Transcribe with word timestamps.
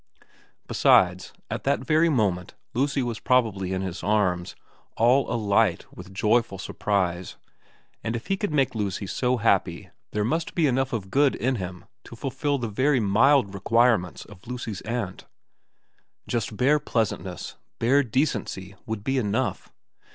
Besides, 0.65 1.31
at 1.51 1.63
that 1.63 1.81
very 1.85 2.09
moment 2.09 2.55
Lucy 2.73 3.03
was 3.03 3.19
prob 3.19 3.45
ably 3.45 3.71
in 3.71 3.83
his 3.83 4.01
arms, 4.01 4.55
all 4.97 5.31
alight 5.31 5.85
with 5.95 6.11
joyful 6.11 6.57
surprise, 6.57 7.35
and 8.03 8.15
if 8.15 8.25
he 8.25 8.35
could 8.35 8.49
make 8.49 8.73
Lucy 8.73 9.05
so 9.05 9.37
happy 9.37 9.91
there 10.09 10.23
must 10.23 10.55
be 10.55 10.65
enough 10.65 10.91
of 10.91 11.11
good 11.11 11.35
in 11.35 11.57
him 11.57 11.61
to 11.61 11.67
enable 11.67 11.81
him 11.83 11.87
to 12.05 12.15
fulfil 12.15 12.57
the 12.57 12.67
very 12.67 12.99
mild 12.99 13.53
require 13.53 13.99
ments 13.99 14.25
of 14.25 14.47
Lucy's 14.47 14.81
aunt. 14.81 15.27
Just 16.27 16.57
bare 16.57 16.79
pleasantness, 16.79 17.57
bare 17.77 18.01
decency 18.01 18.73
would 18.87 19.03
be 19.03 19.19
enough. 19.19 19.71